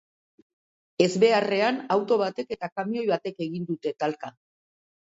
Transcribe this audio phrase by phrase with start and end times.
[1.07, 4.37] Ezbeharrean, auto batek eta kamioi batek egin dute talka.